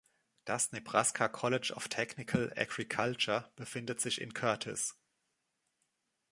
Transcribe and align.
Das 0.45 0.71
Nebraska 0.71 1.27
College 1.29 1.73
of 1.75 1.87
Technical 1.87 2.51
Agriculture 2.57 3.51
befindet 3.55 4.01
sich 4.01 4.19
in 4.19 4.33
Curtis. 4.33 4.95